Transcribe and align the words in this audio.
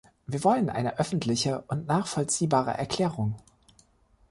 Wir 0.25 0.43
wollen 0.43 0.71
eine 0.71 0.97
öffentliche 0.97 1.61
und 1.67 1.85
nachvollziehbare 1.85 2.71
Erklärung. 2.71 3.35